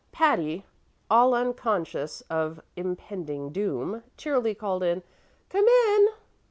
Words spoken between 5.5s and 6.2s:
in!"